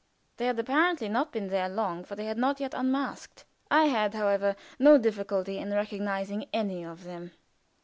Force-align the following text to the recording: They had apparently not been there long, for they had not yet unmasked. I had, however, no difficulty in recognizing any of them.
They 0.37 0.47
had 0.47 0.57
apparently 0.57 1.09
not 1.09 1.31
been 1.31 1.49
there 1.49 1.69
long, 1.69 2.03
for 2.03 2.15
they 2.15 2.25
had 2.25 2.39
not 2.39 2.59
yet 2.59 2.73
unmasked. 2.73 3.45
I 3.69 3.83
had, 3.85 4.15
however, 4.15 4.55
no 4.79 4.97
difficulty 4.97 5.59
in 5.59 5.69
recognizing 5.71 6.47
any 6.51 6.83
of 6.83 7.03
them. 7.03 7.33